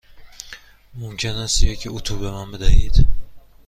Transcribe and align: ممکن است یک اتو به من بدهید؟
ممکن 0.93 1.35
است 1.35 1.63
یک 1.63 1.87
اتو 1.91 2.17
به 2.19 2.31
من 2.31 2.51
بدهید؟ 2.51 3.05